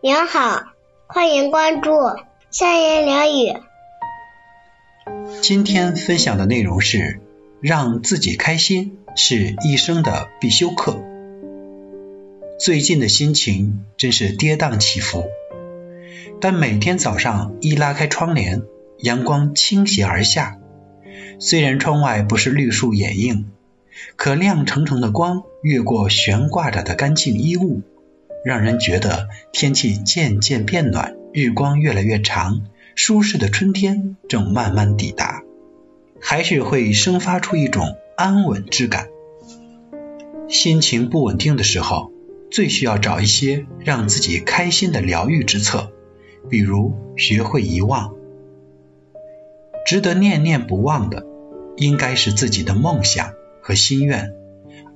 [0.00, 0.62] 您好，
[1.06, 1.90] 欢迎关注
[2.50, 3.60] 三言两语。
[5.42, 7.20] 今天分享的内容是：
[7.60, 11.02] 让自己开心是一生的必修课。
[12.58, 15.24] 最近的心情真是跌宕起伏，
[16.40, 18.62] 但每天早上一拉开窗帘，
[18.98, 20.58] 阳光倾斜而下，
[21.38, 23.50] 虽然窗外不是绿树掩映，
[24.16, 27.82] 可亮澄澄的光越过悬挂着的干净衣物。
[28.44, 32.62] 让人觉得天气渐渐变暖，日光越来越长，
[32.94, 35.42] 舒适的春天正慢慢抵达，
[36.20, 39.08] 还是会生发出一种安稳之感。
[40.48, 42.12] 心情不稳定的时候，
[42.50, 45.92] 最需要找一些让自己开心的疗愈之策，
[46.48, 48.14] 比如学会遗忘。
[49.86, 51.26] 值得念念不忘的，
[51.76, 54.34] 应该是自己的梦想和心愿，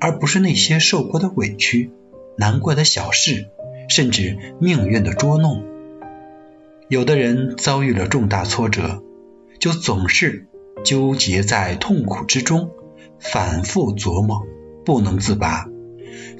[0.00, 1.90] 而不是那些受过的委屈。
[2.36, 3.48] 难过的小事，
[3.88, 5.64] 甚至命运的捉弄。
[6.88, 9.02] 有的人遭遇了重大挫折，
[9.58, 10.46] 就总是
[10.82, 12.70] 纠结在痛苦之中，
[13.18, 14.46] 反复琢磨，
[14.84, 15.66] 不能自拔，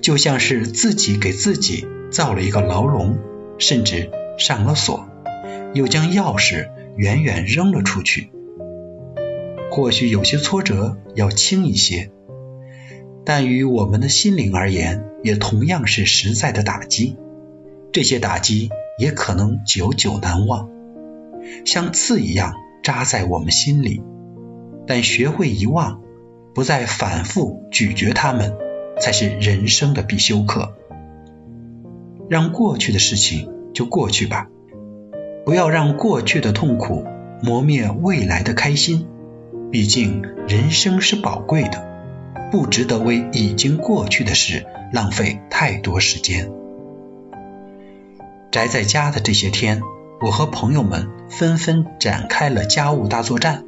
[0.00, 3.18] 就像是自己给自己造了一个牢笼，
[3.58, 5.08] 甚至上了锁，
[5.74, 8.30] 又将钥匙远远扔了出去。
[9.70, 12.10] 或许有些挫折要轻一些。
[13.24, 17.16] 但于我们的心灵而言，也同样是实在的打击。
[17.92, 20.68] 这些打击也可能久久难忘，
[21.64, 24.02] 像刺一样扎在我们心里。
[24.86, 26.02] 但学会遗忘，
[26.54, 28.56] 不再反复咀嚼它们，
[29.00, 30.74] 才是人生的必修课。
[32.28, 34.48] 让过去的事情就过去吧，
[35.44, 37.06] 不要让过去的痛苦
[37.42, 39.06] 磨灭未来的开心。
[39.70, 41.90] 毕竟人生是宝贵的。
[42.50, 46.50] 不值得为已经过去的事浪费太多时间。
[48.50, 49.80] 宅在家的这些天，
[50.20, 53.64] 我和朋友们纷纷展开了家务大作战。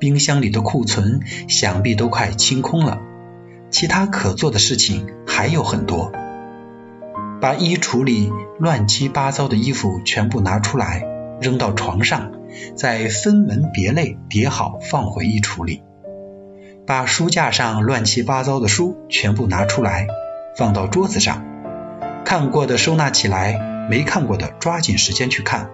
[0.00, 2.98] 冰箱里的库存想必都快清空了，
[3.68, 6.12] 其他可做的事情还有很多。
[7.42, 11.04] 把衣橱里乱七八糟的衣服全部拿出来，
[11.40, 12.30] 扔到床上，
[12.76, 15.82] 再分门别类叠好，放回衣橱里。
[16.86, 20.06] 把书架上乱七八糟的书全部拿出来，
[20.56, 21.44] 放到桌子上。
[22.24, 23.58] 看过的收纳起来，
[23.90, 25.68] 没看过的抓紧时间去看。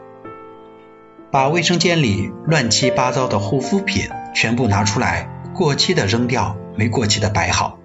[1.30, 7.77] 把卫生间里乱七八糟的护肤品全部拿出来，过期的扔掉，没过期的摆好。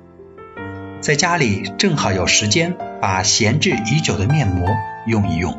[1.03, 4.69] 在家里正好有时间，把闲置已久的面膜
[5.05, 5.57] 用一用。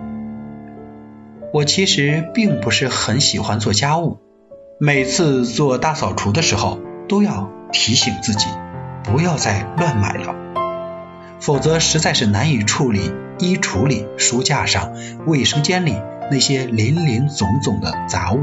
[1.53, 4.21] 我其实并不是很喜欢做家务，
[4.81, 6.81] 每次做大扫除的时候。
[7.07, 8.47] 都要提醒自己，
[9.03, 10.35] 不要再乱买了，
[11.39, 14.95] 否则实在是难以处理衣橱里、书架上、
[15.27, 15.95] 卫生间里
[16.31, 18.41] 那些林林总总的杂物。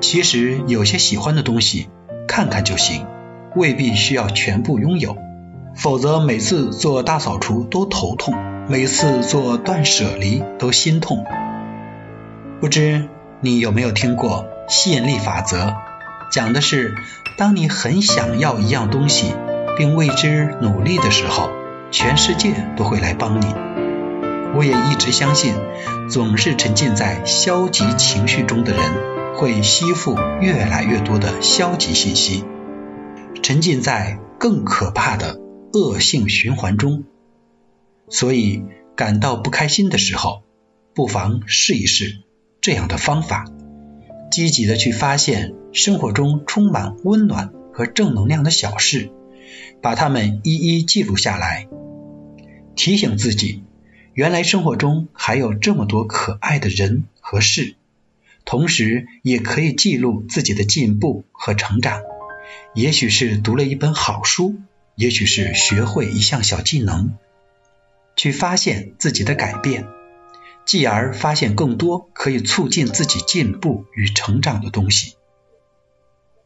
[0.00, 1.88] 其实有些喜欢的东西，
[2.26, 3.06] 看看就行，
[3.54, 5.16] 未必需要全部拥有，
[5.76, 8.34] 否则每次做大扫除都头痛，
[8.66, 11.24] 每次做断舍离都心痛。
[12.60, 13.08] 不知
[13.42, 15.74] 你有没有听过吸引力法则？
[16.32, 16.94] 讲的是，
[17.36, 19.34] 当你很想要一样东西，
[19.76, 21.50] 并为之努力的时候，
[21.90, 23.54] 全世界都会来帮你。
[24.56, 25.54] 我也一直相信，
[26.08, 28.80] 总是沉浸在消极情绪中的人，
[29.36, 32.44] 会吸附越来越多的消极信息，
[33.42, 35.38] 沉浸在更可怕的
[35.72, 37.04] 恶性循环中。
[38.08, 38.62] 所以，
[38.94, 40.42] 感到不开心的时候，
[40.94, 42.22] 不妨试一试
[42.60, 43.44] 这样的方法。
[44.30, 49.10] 积极的去发现生活中充满温暖和正能量的小事，
[49.80, 51.68] 把它们一一记录下来，
[52.74, 53.62] 提醒自己，
[54.12, 57.76] 原来生活中还有这么多可爱的人和事，
[58.44, 62.02] 同时也可以记录自己的进步和成长。
[62.74, 64.56] 也许是读了一本好书，
[64.96, 67.12] 也许是学会一项小技能，
[68.16, 69.86] 去发现自己的改变。
[70.64, 75.14] 继而发现更多可以促进自己进步与成长的东西，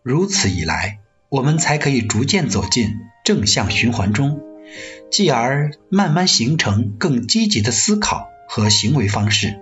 [0.02, 0.98] 如此一来，
[1.30, 2.90] 我们才可以逐渐走进
[3.24, 4.42] 正向循环中，
[5.10, 9.58] 继而慢慢形成更积极的思考和行为方式。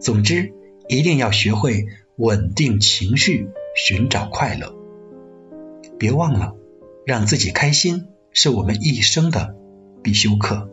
[0.00, 0.52] 总之，
[0.88, 1.86] 一定要学会
[2.16, 4.74] 稳定情绪，寻找快乐。
[5.96, 6.56] 别忘了，
[7.06, 9.54] 让自己开心是我们一生的
[10.02, 10.68] 必修课。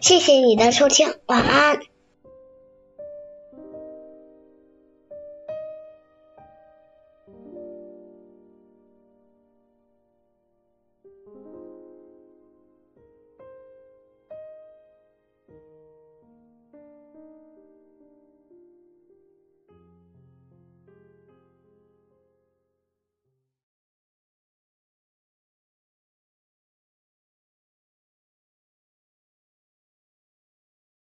[0.00, 1.80] 谢谢你的收听，晚安。